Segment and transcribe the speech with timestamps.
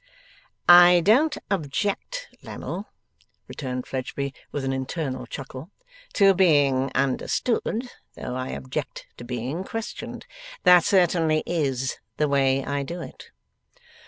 [0.67, 2.87] 'I don't object, Lammle,'
[3.47, 5.69] returned Fledgeby, with an internal chuckle,
[6.13, 10.25] 'to being understood, though I object to being questioned.
[10.63, 13.29] That certainly IS the way I do it.